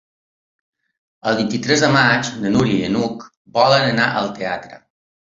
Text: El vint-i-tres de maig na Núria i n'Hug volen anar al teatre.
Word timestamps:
El 1.33 1.37
vint-i-tres 1.41 1.85
de 1.87 1.91
maig 1.97 2.33
na 2.41 2.55
Núria 2.57 2.91
i 2.91 2.97
n'Hug 2.97 3.31
volen 3.63 3.89
anar 3.95 4.13
al 4.25 4.37
teatre. 4.43 4.87